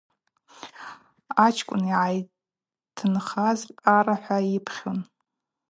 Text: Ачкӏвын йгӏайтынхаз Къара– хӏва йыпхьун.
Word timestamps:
Ачкӏвын 1.45 1.83
йгӏайтынхаз 1.89 3.59
Къара– 3.81 4.15
хӏва 4.23 4.37
йыпхьун. 4.47 4.99